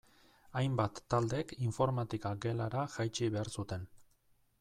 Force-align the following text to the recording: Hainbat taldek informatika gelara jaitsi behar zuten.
Hainbat 0.59 1.01
taldek 1.13 1.53
informatika 1.67 2.31
gelara 2.47 2.87
jaitsi 2.95 3.29
behar 3.37 3.53
zuten. 3.57 3.85